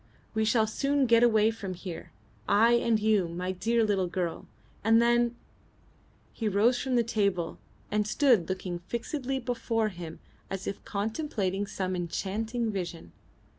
[0.33, 2.11] We shall soon get away from here,
[2.49, 4.47] I and you, my dear little girl,
[4.83, 5.35] and then"
[6.33, 7.59] He rose from the table
[7.91, 10.17] and stood looking fixedly before him
[10.49, 13.11] as if contemplating some enchanting vision.